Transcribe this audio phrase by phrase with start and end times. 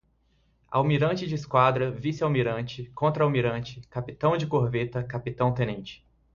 [0.71, 6.03] Almirante de Esquadra, Vice-Almirante, Contra-Almirante, Capitão de Corveta, Capitão-Tenente